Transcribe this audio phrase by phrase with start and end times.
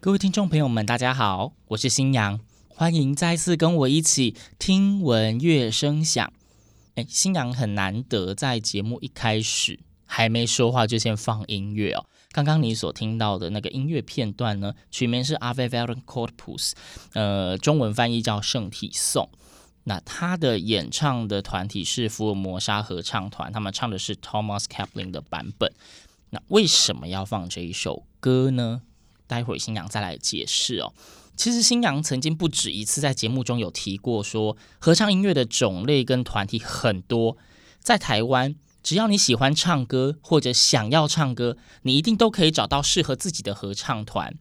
[0.00, 6.32] 各位听众朋友们，大家好，我是新阳，欢迎再次跟我一起听闻乐声响。
[6.94, 12.06] 哎，新阳很难得在节目一开始还没说话就先放音乐哦。
[12.30, 16.70] 刚刚你所听到的那个音乐片段呢，曲名是《Ave Verum Corpus》，
[17.14, 19.28] 呃，中文翻译叫《圣体颂》。
[19.82, 25.72] 那他的演唱的团体是福尔摩沙合唱团，他们唱的是 Thomas Kaplan 的版本。
[26.30, 28.82] 那为什么要放这一首歌呢？
[29.28, 30.92] 待会新阳再来解释哦。
[31.36, 37.36] 其实新阳曾经不止一次在节目中有提过说，合唱音乐的种类跟团体很多，
[37.80, 44.34] 在台湾，只要你喜欢唱歌或者想要唱歌，你一定都可以找到适合自己的合唱团。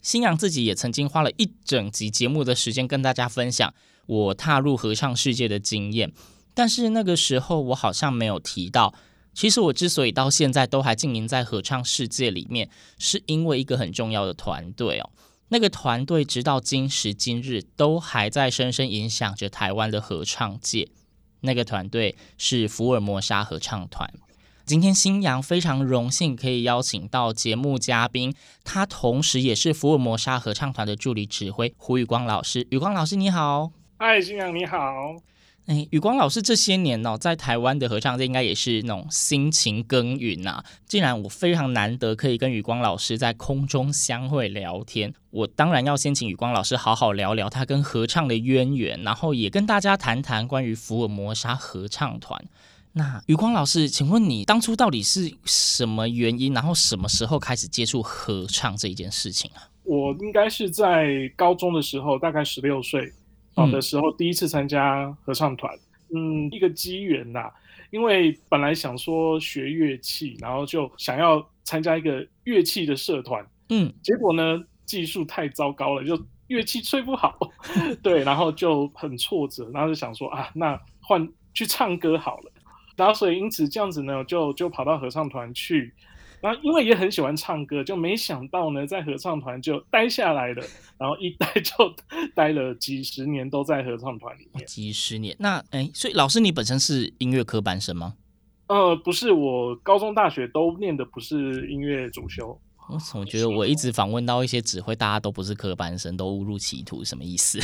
[0.00, 3.74] 新阳自己也曾经花了一整集节目的时间跟大家分享
[4.06, 6.12] 我踏入合唱世界的经验，
[6.54, 8.94] 但是那个时候我好像没有提到。
[9.34, 15.10] 其实我之所以到现在都还经营在合唱世界里面，是因为一个很重要的团队哦。
[15.48, 20.88] 那个团队直到今时今日都还在深深影响着台湾的合唱界。
[21.40, 24.10] 那个团队是福尔摩沙合唱团。
[24.64, 28.34] 今天新阳非常荣幸可以邀请到节目嘉宾，
[28.64, 32.66] 他同时也是福尔摩沙合唱团的助理指挥胡宇光老师。
[32.70, 34.78] 宇光老师你好，嗨，新阳你好。
[35.66, 40.64] 哎，宇光老师这些年哦，在台湾的合唱界应该也是那种辛勤耕耘呐、啊。
[40.86, 52.44] 既然我非常难得可以跟宇光老师在空中相会聊天，我当然要先请宇光老师好好聊聊他跟合唱的渊源，然后也跟大家谈谈关于福尔摩沙合唱团。
[52.92, 59.66] 那宇光老师，请问你当初到底是什么原因，然后什么时候开始接触合唱这一件事情啊？
[59.84, 63.10] 我应该是在高中的时候，大概十六岁。
[63.54, 65.72] 好的时候，第一次参加合唱团，
[66.14, 67.50] 嗯，一个机缘呐。
[67.90, 77.38] 因为本来想说学乐器，然后就想要参加一个乐器的社团，嗯，结果呢，技术太糟糕了，就乐器吹不好，
[78.02, 82.52] 对，然后就很挫折，然后就想说啊，那换去唱歌好了，
[82.96, 85.94] 然后所以因此这样子呢，就就跑到合唱团去。
[86.44, 90.62] 然后因为也很喜欢唱歌，就没想到呢，在合唱团就待下来了，
[90.98, 91.72] 然后一待就
[92.34, 94.66] 待了几十年，都在合唱团里面。
[94.66, 98.16] 几十年，那哎，所以老师你本身是音乐科班生吗？
[98.66, 102.60] 呃，不是，我高中、大学都念的不是音乐主修。
[102.90, 107.58] 我怎么觉得我一直访问到一些指挥，大家都不是科班生，都误入歧途，什么意思？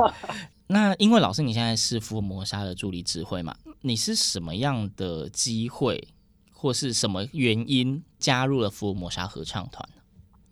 [0.68, 6.08] 那因为老师你现在是福尔摩沙的助理指挥嘛，你是什么样的机会？
[6.62, 9.88] 或是什么原因加入了福尔摩沙合唱团？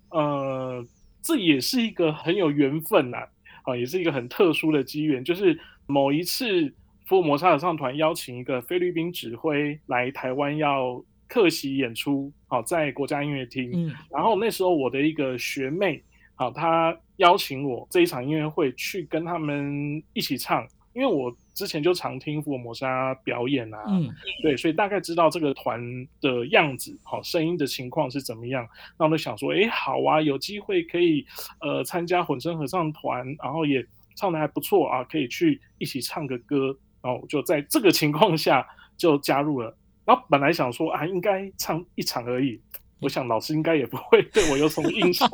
[0.09, 0.85] 呃，
[1.23, 3.19] 这也是一个很有缘分呐，
[3.63, 5.23] 啊，也是一个很特殊的机缘。
[5.25, 6.75] 就是某一次
[7.07, 13.71] 福尔摩沙合唱团邀请一个菲律宾指挥来台湾要客席演出，好，在国家音乐厅。
[13.73, 16.03] 嗯，然后那时候我的一个学妹，
[16.35, 24.09] 好，她邀请我这一场音乐会去跟他们一起唱，因为我之前就常听福尔摩沙表演啊，嗯，
[24.43, 25.81] 对，所以大概知道这个团
[26.21, 28.67] 的样子，好，声音的情况是怎么样。
[28.99, 31.25] 那我就想说，哎，好啊，有机会可以
[31.61, 38.67] 呃参加混声合唱团，然后也唱的还不错啊，可以去一起唱个歌，然后就在这个情况下
[38.97, 39.77] 就加入了。
[40.05, 42.61] 然后本来想说啊，应该唱一场而已，
[43.01, 45.29] 我想老师应该也不会对我有什么印象。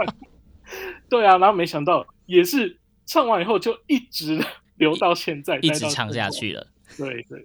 [1.08, 4.44] 对啊，然后没想到也是唱完以后就一直
[4.76, 6.67] 留到现在，一直唱下去了。
[6.96, 7.44] 对 对。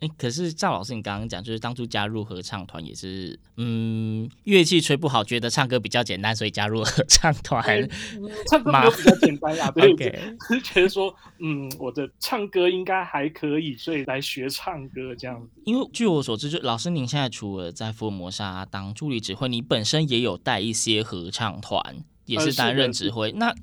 [0.00, 7.64] 哎，可是赵老师，你刚刚讲就是当初加入合唱团也是，嗯，乐器吹不好，觉得唱歌比较简单，所以加入合唱团。
[8.46, 15.62] 唱歌比较简单呀， 对，Okay 是觉得说，嗯，我的唱歌应该还可以，所以来学唱歌这样子。
[15.64, 23.30] 因为据我所知，就老师您现在除了在福尔摩沙当助理指挥，你本身也有带一些合唱团，也是担任指挥。
[23.30, 23.54] 呃、那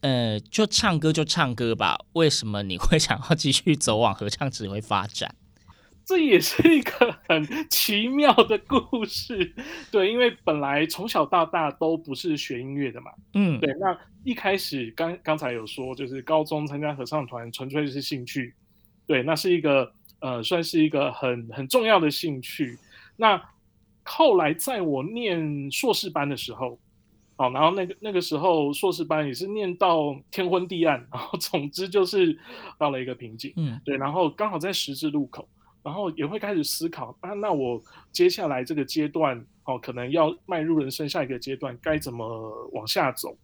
[0.00, 5.34] 呃，就唱歌就唱歌吧，为什么你会想要继续走往合唱指挥发展？
[6.04, 9.54] 这也是一个很奇妙的故事，
[9.92, 18.52] 对，因为本来从小到大都不是学音乐的嘛，嗯，对，那一开始刚刚才有说，就是高中参加合唱团，纯粹是兴趣，
[19.06, 22.76] 对，那是一个呃，算是一个很很重要的兴趣。
[23.16, 23.40] 那
[24.02, 26.76] 后来在我念硕士班的时候，
[27.40, 32.38] 哦，然后那个那个时候硕士班也是念到天昏地暗，然后总之就是
[32.78, 35.48] 到了一个瓶颈，嗯，对，然后刚好在十字路口。
[35.82, 37.82] 然后也会开始思考啊，那我
[38.12, 43.34] 接下来这个阶段哦，可能要迈入人生下一个阶段，该怎么往下走？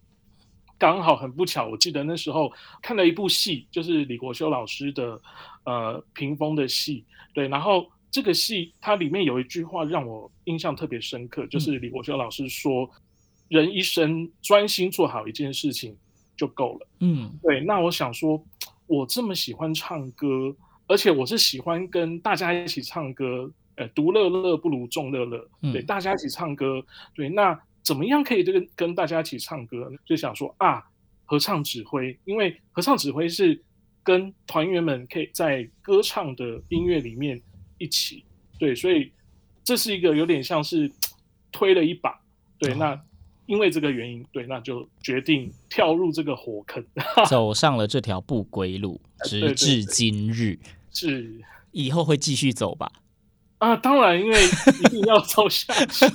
[0.76, 2.52] 刚好很不巧，我记得那时候
[2.82, 5.18] 看了一部戏，就是李国修老师的
[5.64, 13.00] 呃屏风的戏，对，然后这个戏它里面有一句话让我印象特别深刻，就是李国修老师说：“嗯、
[13.48, 15.96] 人一生专心做好一件事情
[16.36, 17.60] 就够了。”嗯，对。
[17.60, 18.44] 那我想说，
[18.86, 20.56] 我这么喜欢唱歌。
[20.88, 26.80] 而且我是喜欢跟大家一起唱歌，呃，独乐乐不如众乐乐，对，大家一起唱歌，
[27.12, 29.98] 对，那怎么样可以这个跟大家一起唱歌呢？
[30.04, 30.84] 就想说啊，
[31.24, 33.60] 合唱指挥，因为合唱指挥是
[34.04, 37.42] 跟团员们可以在歌唱的音乐里面
[37.78, 38.22] 一起，
[38.56, 39.10] 对，所以
[39.64, 40.88] 这是一个有点像是
[41.50, 42.16] 推了一把，
[42.60, 42.94] 对，那
[43.46, 46.84] 因为这个原因，对，那就决定跳入这个火坑，
[47.28, 50.54] 走上了这条不归路，直至今日。
[50.54, 51.40] 对对对是，
[51.72, 52.90] 以后会继续走吧？
[53.58, 56.06] 啊，当然，因为一定要走下去。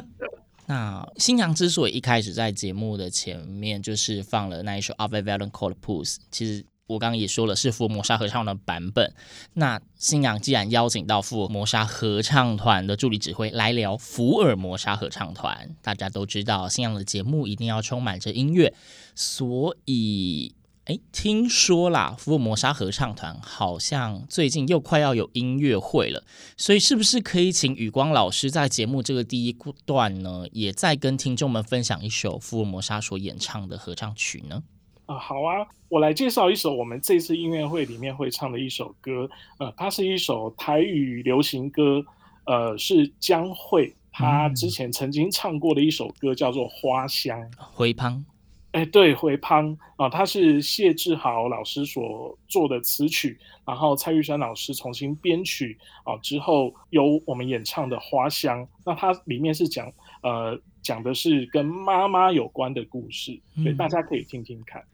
[0.68, 9.12] 那新娘之所以一开始在节目的前面就是放了那一首《Ave Valancourt Pousse》，其实我刚刚也说了是福尔摩沙合唱的版本。
[9.54, 18.74] 那新娘既然邀请到福尔摩沙合唱团的助理指挥来聊福尔摩沙合唱团，大家都知道新娘的节目一定要充满着音乐，
[19.14, 20.54] 所以。
[20.86, 26.22] 哎，听说啦，福尔摩沙合唱团好像最近又快要有音乐会了，
[26.56, 34.62] 所以是不是可以请宇光老师在节目这个第一段呢，也再跟听众们分享一首福尔摩沙所演唱的合唱曲呢？
[35.06, 42.04] 啊，好啊，我来介绍一首我们这次音乐会里面会唱的一首歌，呃，它是一首台语流行歌，
[42.44, 47.40] 呃，是江蕙她之前曾经唱过的一首歌，叫做《花香》。
[47.58, 48.24] 回芳。
[48.72, 59.90] 哎，对，回芳啊，他是谢志豪老师所做的词曲，然后蔡玉山老师重新编曲啊，之后由我们演唱的《花香》，那它里面是讲
[60.22, 64.84] 呃讲的是跟妈妈有关的故事，所以大家可以听听看。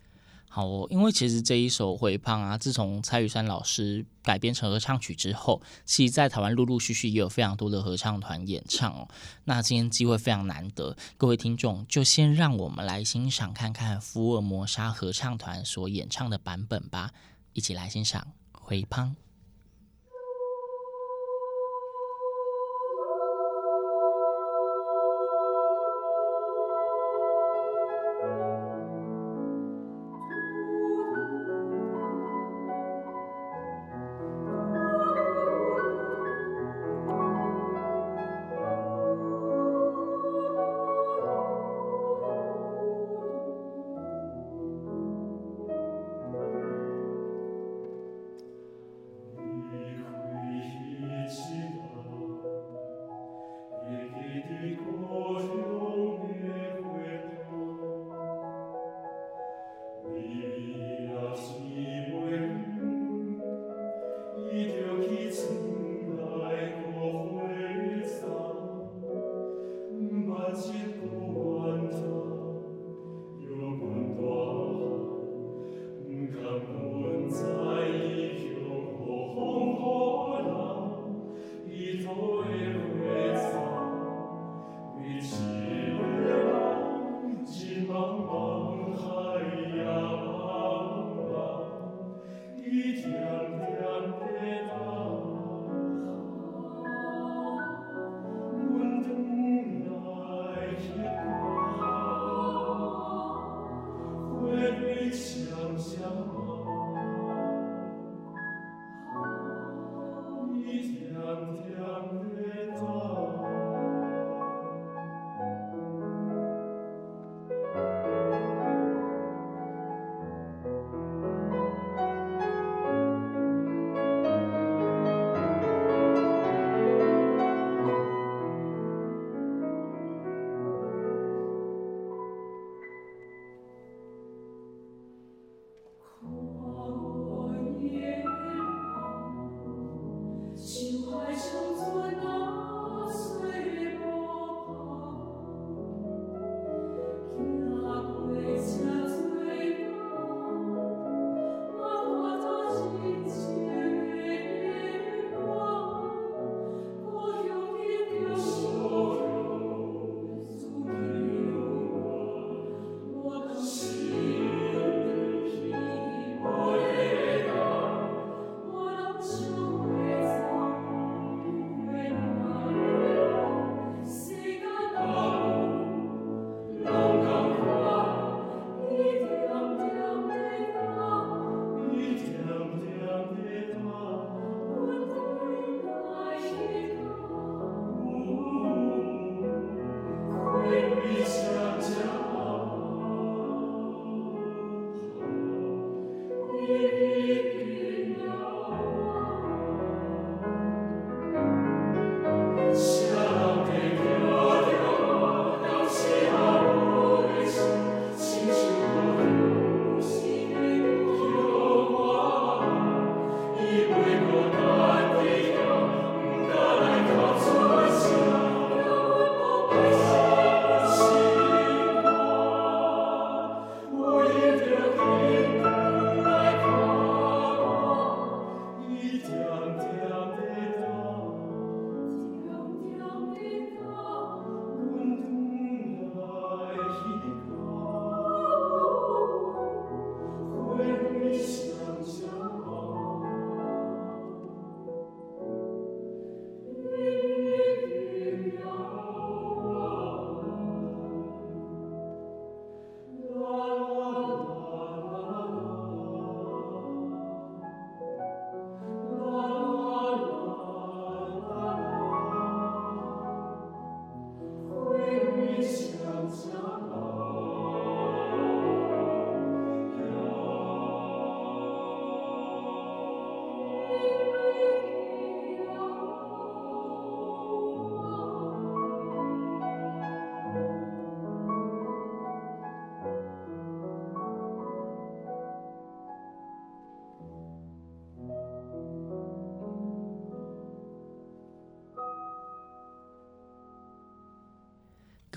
[0.55, 9.09] 好哦，因为其实这一首《回胖》啊，自从蔡宇山老师改编成合唱曲之后，其实在台湾陆陆续续也有非常多的合唱团演唱哦。
[9.45, 17.13] 那今天机会非常难得，各位听众就先让我们来欣赏看看福尔摩沙合唱团所演唱的版本吧，
[17.55, 18.21] 一起来欣赏
[18.61, 19.09] 《回胖》。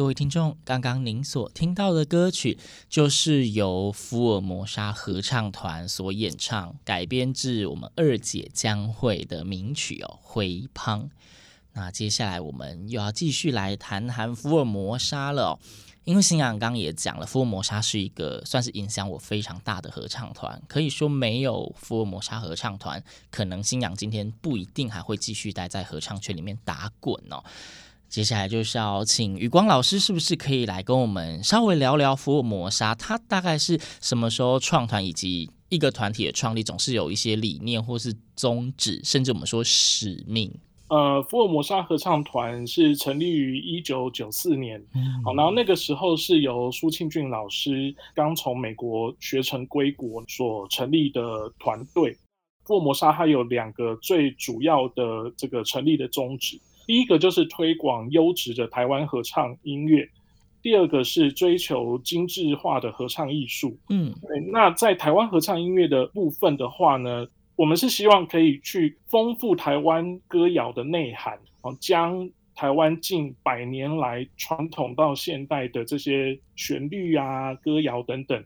[0.06, 11.06] 各位听众，刚刚您所听到的歌曲，就是由福尔摩沙合唱团所演唱，改编自我们二姐江蕙的名曲哦，《回芳》。
[11.74, 15.60] 那接下来我们又要继续来谈谈福尔摩沙了哦，
[16.04, 27.44] 因为新阳刚也讲了，福尔摩沙是一个算是影响我非常大的合唱团，可以说没有福尔摩沙合唱团，可能新阳今天不一定还会继续待在合唱圈里面打滚哦。
[28.08, 32.96] 接下来就是要请余光老师，是不是可以来跟我们稍微聊聊福尔摩沙？
[32.96, 40.54] 他大概是什么时候创团，以及一个团体的创立总是有一些理念或是宗旨，甚至我们说使命。
[40.88, 44.80] 呃，福尔摩沙合唱团是成立于一九九四年，
[45.24, 52.16] 好、然后那个时候是由苏庆俊老师刚从美国学成归国所成立的团队。
[52.64, 56.62] 福尔摩沙它有两个最主要的这个成立的宗旨。
[56.86, 60.08] 第一个就是推广优质的台湾合唱音乐，
[60.62, 63.78] 第二个是追求精致化的合唱艺术。
[63.90, 64.40] 嗯，对。
[64.52, 78.44] 那在台湾合唱音乐的部分的话呢，我们是希望可以去丰富台湾歌谣的内涵，哦，将台湾近百年来传统到现代的这些旋律啊、歌谣等等，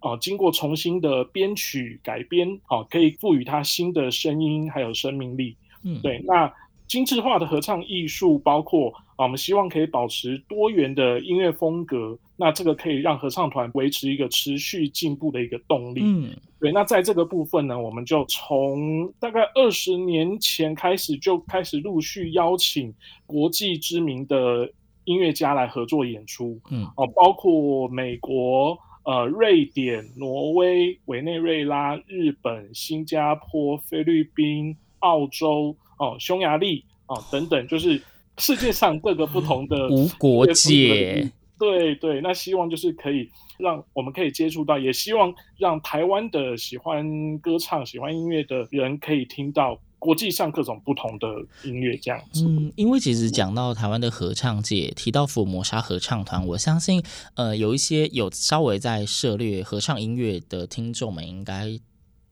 [0.00, 5.56] 哦，经过重新的编曲改编，哦，可以赋予它新的声音还有生命力。
[5.84, 6.22] 嗯，对。
[6.26, 6.52] 那
[6.92, 16.02] 精致化的合唱艺术包括啊，我们希望可以保持多元的音乐风格，那这个可以让合唱团维持一个持续进步的一个动力。
[16.04, 16.70] 嗯，对。
[16.70, 22.92] 那在这个部分呢，我们就从大概二十年前开始就开始陆续邀请
[23.24, 24.70] 国际知名的
[25.04, 26.60] 音乐家来合作演出。
[26.70, 38.02] 嗯，哦，包括美国、呃瑞典、挪威、委内瑞拉、日本、新加坡、菲律宾、澳洲哦、匈牙利哦等等，就是
[38.38, 41.30] 世界上各个不同的无国界。
[41.60, 51.28] 对对，那希望就是可以让我们可以接触到，也希望让台湾的喜欢歌唱、喜欢音乐的人可以听到国际上各种不同的
[51.62, 52.44] 音乐这样子。
[52.44, 57.00] 嗯，因为其实讲到台湾的合唱界，提到福尔摩沙合唱团，我相信
[57.36, 61.78] 呃有一些有稍微在涉猎合唱音乐的听众们应该。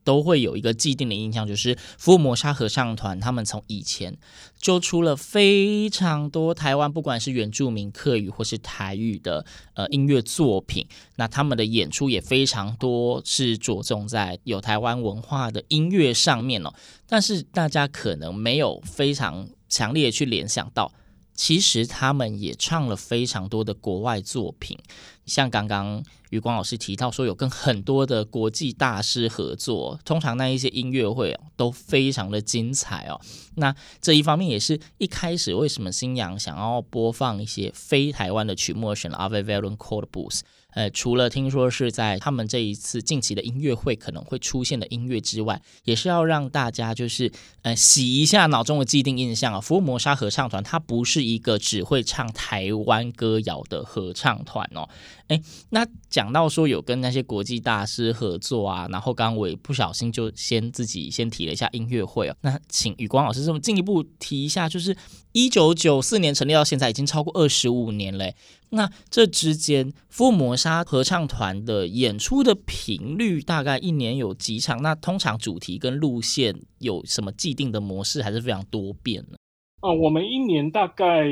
[0.02, 4.16] 都会有一个既定的印象，就是福摩沙合唱团，他们从以前
[4.58, 16.72] 就出了非常多台湾不管是原住民客语或是台语的呃音乐作品，那他们的演出也非常多，是着重在有台湾文化的音乐上面哦。
[17.06, 20.92] 但是大家可能没有非常强烈去联想到。
[21.32, 24.78] 其实他们也唱了非常多的国外作品，
[25.24, 33.20] 像刚刚余光老师提到说，有跟很多的国际大师合作，通常那一些音乐会都非常的精彩哦。
[33.56, 40.44] 那这一方面也是一开始为什么新阳想要播放一些非台湾的曲目，而选了 Ave v a l e n c o r d b o o s。
[40.72, 47.30] 呃，除了听说是在他们这一次近期的音乐会可能会出现的音乐之外，也是要让大家就是
[47.62, 49.60] 呃洗一下脑中的既定印象啊。
[49.60, 54.88] 福尔摩沙合唱团它不是一个只会唱台湾歌谣的合唱团哦。
[55.28, 62.36] 诶，那讲到说有跟那些国际大师合作啊，然后刚刚我也不小心就先自己先提了一下音乐会哦。
[62.40, 64.96] 那请宇光老师这么进一步提一下，就是
[65.32, 68.34] 一九九四年成立到现在已经超过二十五年嘞。
[68.70, 74.80] 那这之间，福尔摩沙合唱团的演出的频率大概一年有几场？
[74.80, 79.36] 那通常主题跟路线有什么既定的模式，还是非常多变呢？
[79.80, 81.26] 啊，我们一年大概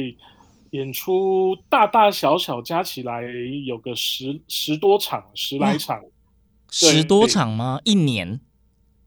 [0.70, 3.22] 演出大大小小加起来
[3.66, 6.11] 有个十十多场，十来场，嗯、
[6.66, 7.81] 十多场吗？
[7.85, 8.40] 一年？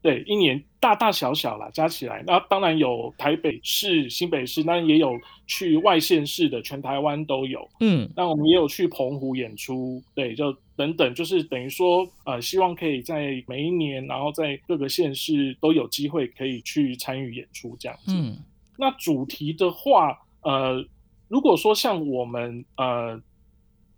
[0.00, 5.12] 对，一年大大小小啦，加起来，那当然有台北市、新北市，那也有
[5.46, 7.68] 去外县市的，全台湾都有。
[7.78, 18.12] 嗯，那我们也有去澎湖演出，对，就等等，就是等于说，呃，希望可以在每一年，然后在各个县市都有机会可以去参与演出这样子。
[18.12, 18.36] 嗯，
[18.76, 20.84] 那主题的话，呃，
[21.28, 23.22] 如果说像我们，呃，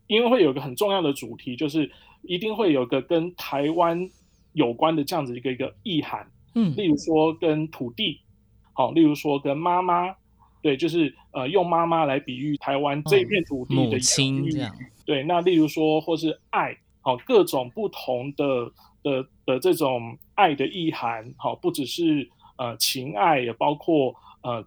[0.06, 1.90] 因为会有一个很重要的主题，就是
[2.24, 4.10] 一定会有一个跟台湾。
[4.56, 8.20] 有关的这样子一个一个意涵，嗯，例如说跟土地，
[8.72, 10.14] 好，例如说跟妈妈，
[10.62, 24.64] 对，就是呃用妈妈来比喻台湾这片土地的母亲这样，对，那例如说或是爱，好，各种不同的的的这种爱的意涵，好，不只是呃情爱，也包括呃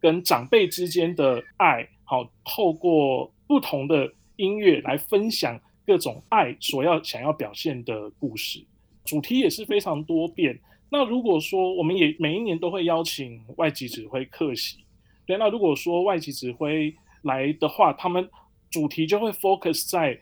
[0.00, 8.66] 跟长辈之间的爱，好，透过不同的音乐来分享各种爱所要想要表现的故事。
[9.04, 10.58] 主题也是非常多变。
[10.90, 14.78] 那如果说我们也每一年都会邀请外籍指挥客席，
[15.24, 18.28] 对，那如果说外籍指挥来的话，他们
[18.70, 20.18] 主题就会 focus 在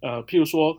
[0.00, 0.78] 呃，譬如说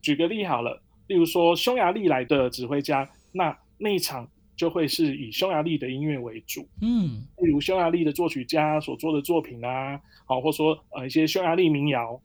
[0.00, 12.20] 举个例好了，例如说匈牙利来的指挥家，那那一场就会是以匈牙利的音乐为主，嗯，例如匈牙利的作曲家所做的作品啊，好，或者说呃一些匈牙利民谣，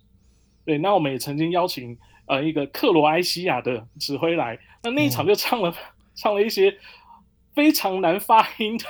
[0.66, 1.98] 对，那我们也曾经邀请。
[2.28, 5.76] 呃，一个克罗埃西亚的指挥来，那那一场就唱了、嗯、
[6.16, 6.76] 唱了一些
[7.54, 8.86] 非常难发音的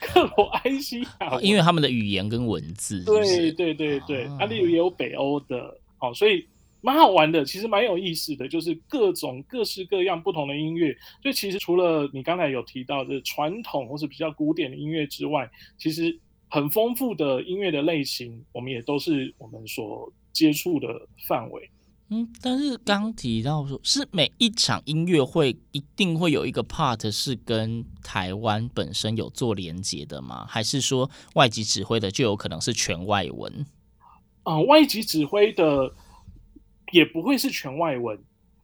[0.00, 3.52] 克罗埃西亚、哦，因为他们的语言跟文字是是？
[3.52, 6.46] 对对对对，啊，例如也有北欧的，好、哦，所以
[6.80, 10.96] 蛮好玩的，其实蛮有意思的，就是各种各式各样不同的音乐。
[11.22, 16.16] 所以其实除了你刚才有提到的传统或是比较古典的音乐之外，其实
[16.48, 20.88] 很丰富的音乐的类型，我们也都是我们所接触的
[21.26, 21.68] 范围。
[22.12, 30.44] 嗯，但是刚提到说，是每一场音乐会一定会有一个 part 是跟台湾本身有做连接的吗？
[30.48, 33.64] 还是说外籍指挥的就有可能是全外文？
[34.42, 35.94] 啊、呃，外籍指挥的
[36.90, 38.18] 也不会是全外文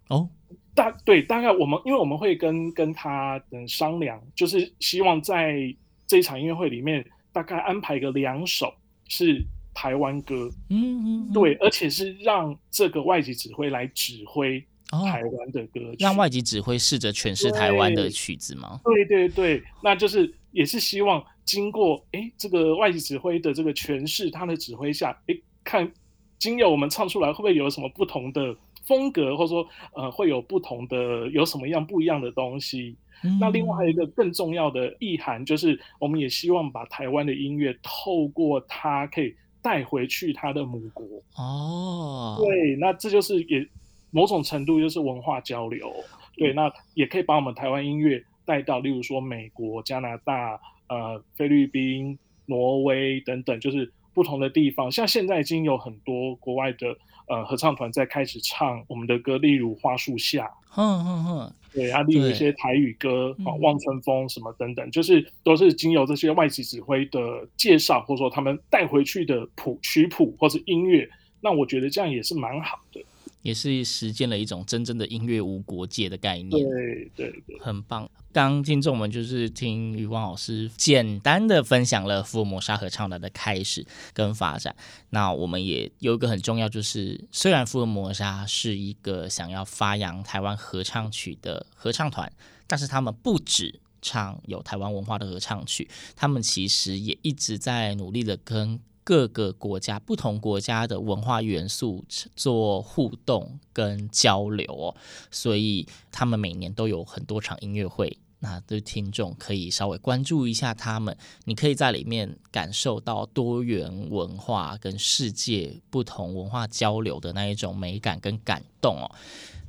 [0.09, 0.29] 哦。
[0.75, 5.73] 大对，大概我们因为我们会跟跟他等商量，就是希望在
[6.05, 8.75] 这一场音乐会里面大概安排个两首
[9.07, 9.47] 是。
[9.77, 14.59] 台湾歌，嗯嗯，对，而且是让这个外籍指挥来指挥
[14.91, 18.81] 台湾的歌曲，让外籍指挥试着诠释台湾的曲子吗？
[18.83, 25.93] 对对对，那就是也是希望经过哎这个外籍指挥的这个诠释，他的指挥下，哎看
[26.39, 32.97] 经由我们唱出来会不会有什么不同的风格，或者说呃会有不同的有什么样不一样的东西？
[33.25, 39.35] 嗯、那另外还有一个更重要的意涵，就是我们也希望把台湾的音乐透过它可以。
[39.67, 43.67] 带回去他的母国哦，对，那这就是也
[44.13, 45.93] 某种程度就是文化交流。
[46.37, 54.89] 对，那也可以把我们台湾音乐带到，例如说美国、加拿大、呃菲律宾、挪威等等，就是不同的地方。
[54.89, 60.45] 像现在已经有很多国外的呃合唱团在开始唱我们的歌，例如《花树下》。
[60.69, 67.19] 哼哼哼，对啊，例如一些台语歌啊，《望春风》什么等等，就是都是经由这些外籍指挥的
[67.57, 71.09] 介绍，或者说他们带回去的谱曲谱或者音乐，
[71.41, 73.03] 那我觉得这样也是蛮好的。
[73.47, 78.11] 也是实践了一种真正的音乐无国界的概念，对对对，很棒。
[78.33, 84.75] 刚听众们就是听余光老师简单的分享了福尔摩沙合唱团的开始跟发展。
[85.11, 92.31] 那我们也有一个很重要，就是虽然福尔摩沙是一个想要发扬台湾合唱曲的合唱团，
[92.67, 98.81] 但是他们不止唱有台湾文化的合唱曲，他们其实也一直在努力的跟。
[99.07, 104.97] 各个国家、不同国家的文化元素做互动跟交流哦，
[105.31, 108.19] 所以他们每年都有很多场音乐会。
[108.41, 119.09] 那的听众可以稍微关注一下他们，你可以在里面感受到多元文化跟世界不同文化交流的那一种美感跟感动哦。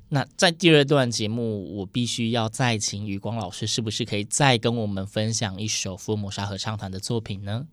[0.10, 7.68] 那在第二段节目，我必须要再请余光老师，是不是可以再跟我们分享一首福尔摩沙合唱团的作品呢？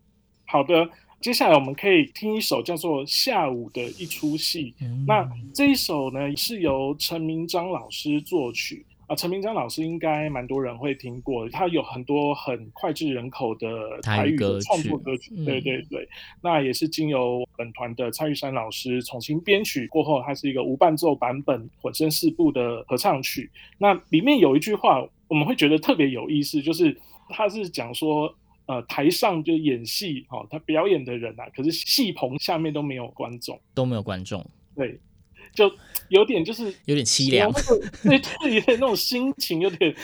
[0.44, 0.88] 好的。
[1.25, 4.75] 接下来我们可以听一首叫做《下午的一出戏》。
[4.85, 5.07] 嗯。
[5.09, 9.17] 那这一首呢，是由陈明章老师作曲啊。
[9.17, 15.35] 陈明章老师应该蛮多人会听过，他有很多很脍炙人口的台语的创作歌曲。
[15.47, 16.07] 对对对，
[16.43, 23.51] 那也是经由本团的蔡玉山老师重新编曲过后，它是一个无伴奏版本、混声四部的合唱曲。
[23.79, 26.95] 那里面有一句话，我们会觉得特别有意思，就是
[27.31, 28.35] 他是讲说。
[28.66, 34.98] 呃，台上就演戏，哈、哦，他表演的人啊，可是戏棚下面都没有观众，都没有观众，对，
[35.55, 35.70] 就
[36.09, 37.53] 有点就是有点凄凉，
[38.03, 39.94] 对，对，有点那种心情有点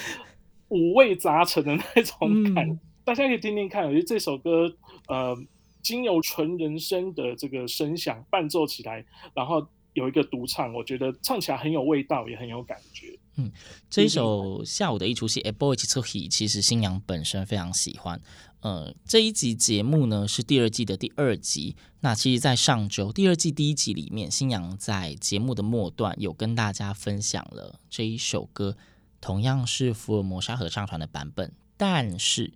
[0.68, 4.70] 五味杂陈的那种感、嗯，大家可以听听看，我觉得这首歌，
[5.08, 5.34] 呃，
[5.80, 9.02] 经由纯人声的这个声响伴奏起来，
[9.34, 13.18] 然后有一个独唱，我觉得唱起来很有味道，也很有感觉。
[13.36, 13.50] 嗯，
[13.88, 18.20] 这一首下午的一出戏，下晡的一出戏，其实新娘本身非常喜欢。
[18.60, 21.76] 呃，这一集节目呢是第二季的第二集。
[22.00, 28.76] 那其实，在上周第二季第一集里面，新阳在节目的末段有跟大家分享了这一首歌，
[29.20, 32.52] 同样是福尔摩沙合唱团的版本，但是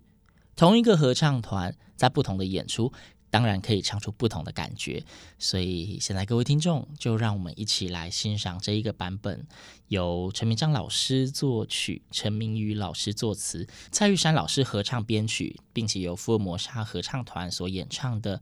[0.55, 2.93] 同一个合唱团在不同的演出。
[3.35, 5.03] 当然可以唱出不同的感觉，
[5.37, 9.45] 所以现在各位听众，就让我们一起来欣赏这一个版本，
[9.89, 18.37] 由陈明章老师作曲，陈明宇老师作词，蔡玉山老师合唱编曲，并且由福尔摩沙合唱团所演唱的《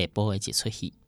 [0.00, 1.07] 下晡的一出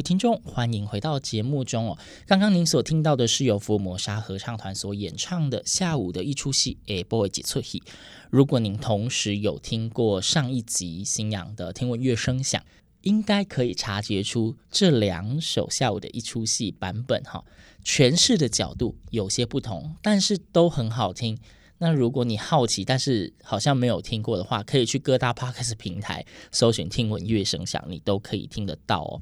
[0.00, 1.98] 位听众，欢迎回到节目中哦。
[2.26, 7.82] 刚刚您所听到的是由福摩沙合唱团所演唱的《下午的一出戏》诶，boy 几出戏。
[8.30, 12.64] 如果您同时有听过上一集星洋的听闻乐声响，
[13.02, 17.44] 应该可以察觉出这两首《下午的一出戏》版本哈，
[17.84, 21.38] 诠释的角度有些不同，但是都很好听。
[21.76, 29.20] 那如果你好奇，但是好像没有听过的话，可以去各大 Podcast 平台搜寻“听闻乐声响”，你都可以听得到哦。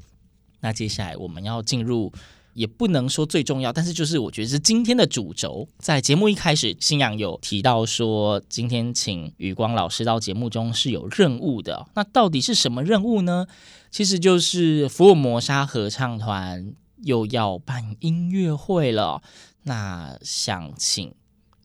[0.61, 2.12] 那接下来我们要进入，
[2.55, 5.68] 也不能说最重要，但是就是我觉得是今天的主轴。
[5.79, 11.87] 在节目一开始，新阳有提到说，今天请宇光老师到节目中是有任务的。
[11.94, 13.47] 那到底是什么任务呢？
[13.90, 19.23] 其实就是福尔摩沙合唱团又要办音乐会了。
[19.62, 21.14] 那想请。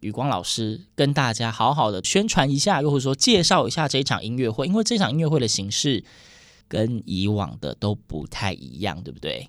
[0.01, 6.03] 宇光老师跟大家好好的宣传一下，又或者说介绍一下这场音乐会，因为这场音乐会的形式
[6.73, 9.47] 跟以往的都不太一样，对不对？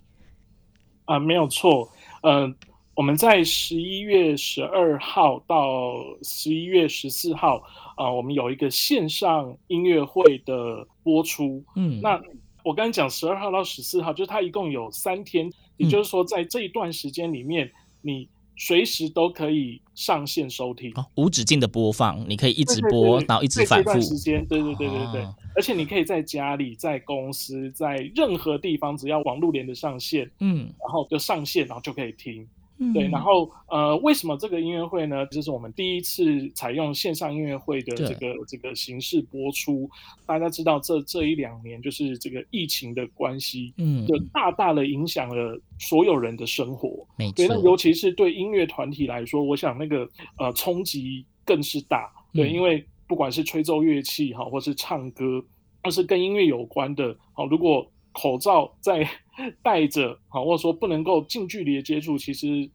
[1.06, 1.90] 啊，没有错。
[2.20, 2.54] 嗯、呃，
[2.94, 7.56] 我们在十一月十二号到十一月十四号，
[7.96, 11.64] 啊、呃，我们有一个线上音乐会的播出。
[11.76, 12.20] 嗯，那
[12.62, 18.28] 我刚才讲十二号到十四号，就是它一共有三天，也就是说，在这一段时间里面，你。
[18.56, 24.00] 随时都可以上线收听，哦，无止境的播放，你可以一直播，对对对，然后一直反复。
[24.00, 32.46] 时间，对对对对对，哦，而且你可以在家里、在公司、在任何地方，只要网络连得上线，嗯，然后就上线，然后就可以听。
[32.92, 35.24] 对，然后呃，为什么这个音乐会呢？
[35.26, 39.88] 就是我们第一次采用线上音乐会的这个这个形式播出。
[40.26, 47.06] 大家知道这，这这一两年就是这个疫情的关系，嗯，就大大的影响了所有人的生活。
[47.16, 50.08] 没错，对，那尤其是对音乐团体来说，我想那个
[50.38, 52.10] 呃冲击更是大。
[52.32, 55.40] 对，因为不管是吹奏乐器哈，或是唱歌，
[55.84, 59.06] 或是跟音乐有关的，好，如果口罩在
[59.62, 62.70] 戴着，好，或者说不能够近距离的接触，其实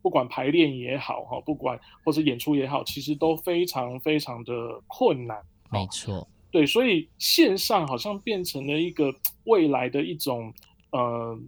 [0.00, 4.52] 不管排练也好，哈，不管或者演出也好，其实都非常非常的
[4.86, 5.36] 困难。
[5.70, 10.54] 没错，对，所以线上好像变成了一个未来的一种
[10.92, 11.38] 呃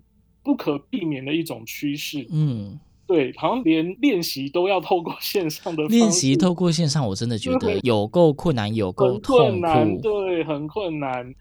[0.42, 2.26] 不可避免的一种趋势。
[2.30, 2.78] 嗯。
[3.06, 11.32] 对，好像连练习都要透过线上的练习，透过线上，我真的觉得有够困难，有够痛苦，对，很困难。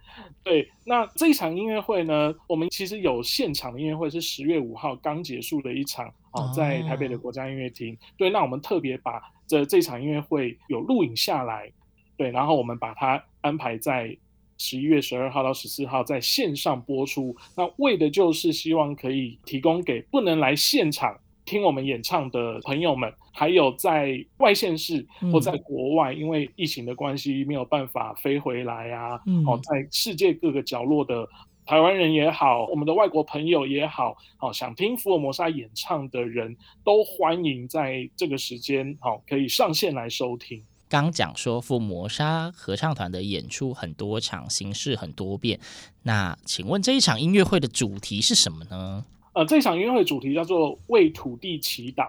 [0.43, 7.97] 对，那这一场音乐会呢，我们其实有现场的音乐会，是十月五号刚结束的一场哦，在台北的国家音乐厅。
[8.15, 11.71] 对，那我们特别把这这场音乐会有录影下来，
[12.15, 14.15] 对，然后我们把它安排在
[14.59, 17.35] 十一月十二号到十四号在线上播出。
[17.57, 21.17] 那为的就是希望可以提供给不能来现场。
[21.45, 29.15] 听我们演唱的朋友们，还有在外县市或在国外，因为疫情的关系没有办法飞回来啊。
[29.45, 31.27] 哦，在世界各个角落的
[31.65, 40.63] 台湾人也好，我们的外国朋友也好，好想听福尔摩沙演唱的人都欢迎在这个时间，好可以上线来收听。
[40.87, 45.59] 刚讲说福尔摩沙合唱团的演出很多场，形式很多变，
[46.03, 49.05] 那请问这一场音乐会的主题是什么呢？
[49.35, 52.07] 呃，这场音乐会主题叫做“为土地祈祷”，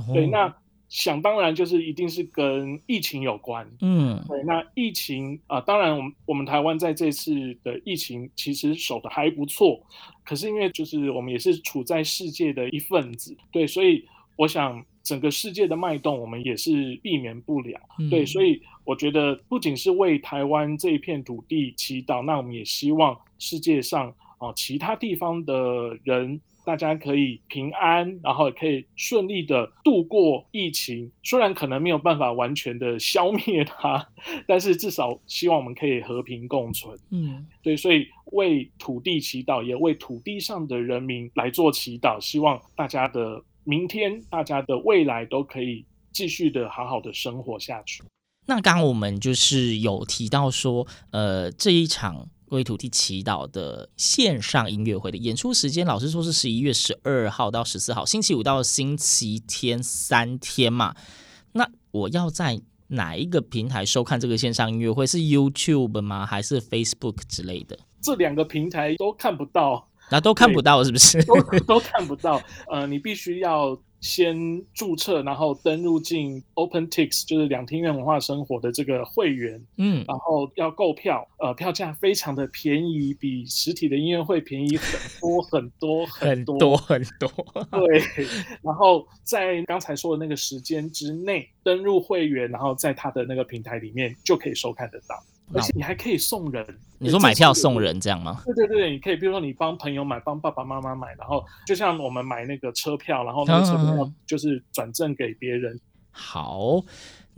[0.00, 0.14] 哦。
[0.14, 0.52] 对，那
[0.88, 3.70] 想当然就是一定是跟疫情有关。
[3.82, 9.78] 嗯，对，那疫情啊，呃，当然我们我们台湾在这次的疫情其实守的还不错，
[10.24, 14.02] 可是因为就是我们也是处在世界的一份子，对，所以
[14.36, 17.78] 我想整个世界的脉动我们也是避免不了。
[17.98, 24.14] 嗯，对，所以我觉得不仅是为台湾这一片土地祈祷，那我们也希望世界上。
[24.38, 31.10] 哦，其他地方的人，大家可以平安，然后也可以顺利的度过疫情。
[31.22, 34.06] 虽然可能没有办法完全的消灭它，
[34.46, 36.98] 但是至少希望我们可以和平共存。
[37.10, 48.02] 嗯，对，所以为土地祈祷，也为土地上的人民来做祈祷，希望大家的明天，大家的未来都可以继续的好好的生活下去。
[48.48, 52.28] 那刚刚我们就是有提到说，呃，这一场。
[52.50, 60.94] 为土地祈祷的线上音乐会的演出时间，老师说是十一月十二号到十四号，星期五到星期天三天嘛。
[61.52, 65.06] 那我要在哪一个平台收看这个线上音乐会？
[65.06, 66.24] 是 YouTube 吗？
[66.24, 67.78] 还是 Facebook 之类的？
[68.00, 71.22] 这两个平台都看不到，那都看不到是不是？
[71.24, 72.40] 都都看不到。
[72.70, 73.76] 呃，你必须要。
[74.00, 74.36] 先
[74.74, 87.28] 注册，然后登入进 OpenTix，就是两厅院文化生活的这个会员，嗯，然后要购票，呃，票价非常的便宜，比实体的音乐会便宜很多很多很多很多。
[87.70, 88.26] 对，
[88.62, 95.16] 然后在刚才说的那个时间之内登入会员，然后在他的那个平台里面就可以收看得到。
[95.52, 96.66] 而且你还可以送人。
[96.98, 98.42] 你说买票送人这样吗？
[98.44, 105.78] 对对对，你可以，比如说你帮朋友买，帮爸爸妈妈买，然后就像我们买那个车票，然后那个车票就是转赠给别人。
[106.10, 106.82] 好。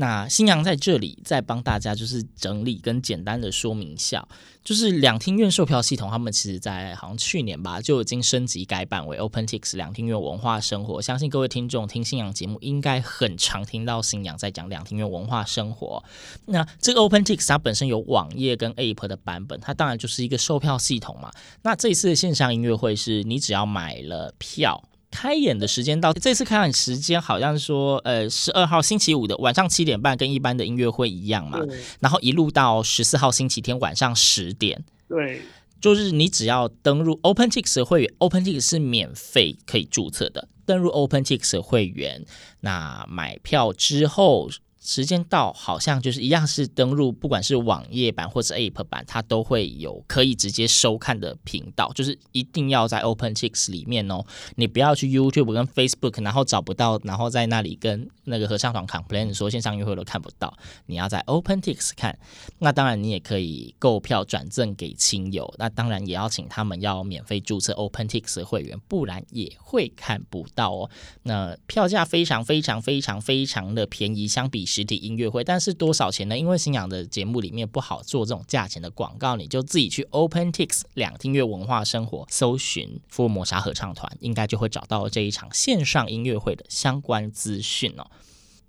[0.00, 4.24] 那新阳在这里再帮大家就是整理跟简单的说明一下，
[4.62, 11.02] 就是两厅院售票系统，他们其实在好像去年吧就已经升级改版为 OpenTix 两厅院文化生活。
[11.02, 16.00] 相信各位听众听星洋节目应该很常听到新阳在讲两厅院文化生活。
[16.46, 21.32] 那这个 OpenTix 它本身有网页跟 App 的版本，它当然就是一个售票系统嘛。
[21.62, 24.87] 那这一次的线上音乐会是你只要买了票。
[25.10, 31.58] 开演的时间到，这次开演时间好像是说，呃，十二号星期五的晚上七点半，跟一般的音乐会一样嘛。
[32.00, 34.84] 然后一路到十四号星期天晚上十点。
[35.08, 35.42] 对，
[35.80, 40.48] 就是你只要登入 OpenTix 会员，OpenTix 是免费可以注册的。
[40.64, 42.24] 登入 OpenTix 会员，
[42.60, 44.50] 那买票之后。
[44.88, 54.24] 时间到，好像就是一样是登录，不管是网页版或是 App 版，它都会有可以直接收看的频道，就是一定要在 OpenTix 里面哦，
[54.56, 62.18] 你不要去 YouTube 跟 Facebook，然后找不到，然后在那里跟那个合唱团 complain 说线上音乐会都看不到，你要在 OpenTix 看。
[62.58, 70.90] 那当然，你也可以购票转赠给亲友，那当然也要请他们要免费注册 OpenTix 会员，不然也会看不到哦。
[71.24, 74.64] 那票价非常非常非常非常的便宜，相比。
[74.80, 76.38] 实体音乐会，但是多少钱呢？
[76.38, 88.10] 因为星洋的节目里面不好做这种价钱的广告，你就自己去 OpenTix 两厅院文化生活搜寻福尔摩沙合唱团，应该就会找到这一场线上音乐会的相关资讯哦。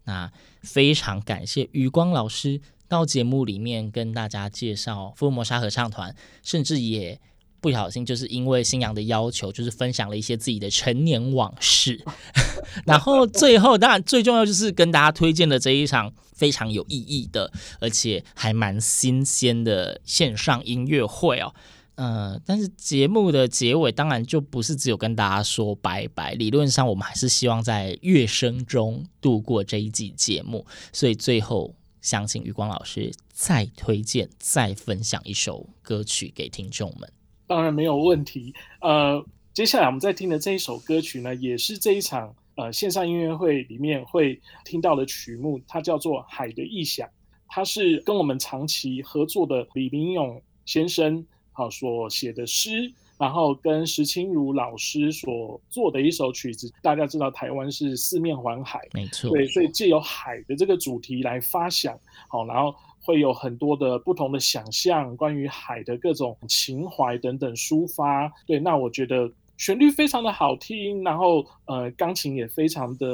[0.06, 0.32] 那
[0.62, 7.22] 非常感谢余光老师到节目里面跟大家介绍福尔摩沙合唱团，甚至也。
[7.62, 12.04] 不小心就是因为新娘的要求，就是分享了一些自己的陈年往事，
[12.86, 21.54] 然后最后当然最重要就是跟大家推荐的这一场非常有意义的，而且还蛮新鲜的线上音乐会哦。
[21.96, 37.19] 呃，但是节目的结尾当然就不是只有跟大家说拜拜，理论上我们还是希望在乐声中度过这一季节目，所以最后想请余光老师再推荐、再分享一首歌曲给听众们。
[37.50, 38.54] 当然没有问题。
[38.80, 39.26] 呃，
[39.56, 47.08] 接下来我们在听的这一首歌曲呢，也是这一场呃线上音乐会里面会听到的曲目，它叫做《海的异响》，
[47.48, 56.72] 它是跟我们长期合作的李明勇先生好、呃、所写的诗，然后跟石清如老师所做的一首曲子。
[56.84, 62.76] 大家知道台湾是四面环海，没错，对，所以借由海的这个主题来发想，好、呃，然后。
[63.10, 68.32] 会有很多的不同的想象，关于海的各种情怀等等抒发。
[68.46, 73.08] 对，那我觉得旋律非常的好听，然后呃，钢琴也非常的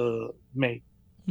[0.51, 0.81] 美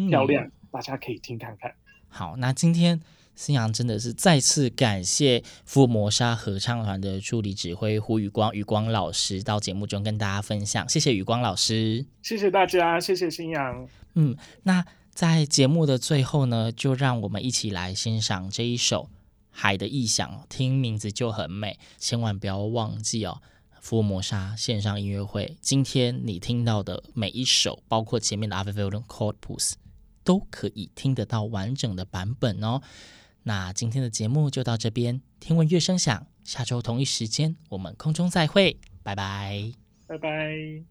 [0.08, 1.70] 漂亮，嗯，大家可以听看看。
[2.08, 2.98] 好，那今天
[3.34, 13.86] 新阳真的是再次感谢福尔摩沙合唱团的助理指挥胡宇光宇光老师到节目中跟大家分享，谢谢宇光老师，谢谢大家，谢谢新阳。
[14.14, 14.82] 嗯，那。
[15.14, 19.04] 在节目的最后呢，就让我们一起来欣赏这一首
[19.48, 23.40] 《海的异响》，听名字就很美，千万不要忘记哦！
[23.80, 29.74] 福摩沙线上音乐会，今天你听到的每一首，包括前面的 Ave Verum Corpus，
[30.24, 32.80] 都可以听得到完整的版本哦。
[33.44, 39.72] 那今天的节目就到这边，听闻乐声响，下周同一时间我们空中再会，拜拜，
[40.08, 40.84] 拜拜。